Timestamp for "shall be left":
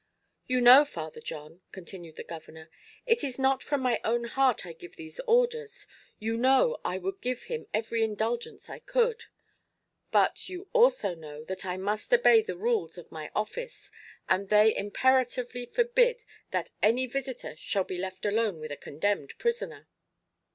17.55-18.25